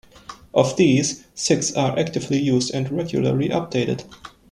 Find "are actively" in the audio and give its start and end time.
1.75-2.39